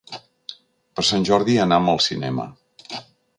Per 0.99 1.05
Sant 1.09 1.27
Jordi 1.29 1.59
anam 1.67 1.93
al 1.93 2.01
cinema. 2.07 2.49